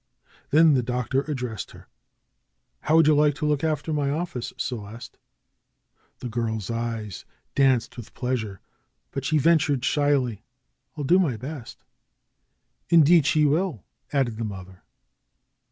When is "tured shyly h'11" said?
9.59-11.05